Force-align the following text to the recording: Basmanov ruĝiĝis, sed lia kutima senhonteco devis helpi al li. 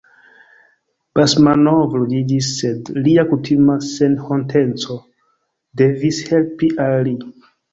Basmanov 1.17 1.93
ruĝiĝis, 1.99 2.49
sed 2.63 2.89
lia 3.09 3.27
kutima 3.33 3.77
senhonteco 3.91 4.99
devis 5.83 6.23
helpi 6.33 6.73
al 6.89 6.99
li. 7.11 7.17